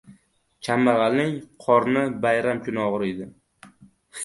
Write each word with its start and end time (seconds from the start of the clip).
•Kambag‘alning 0.67 1.35
qorni 1.67 2.03
bayram 2.25 2.65
kuni 2.69 2.85
og‘riydi. 2.87 3.31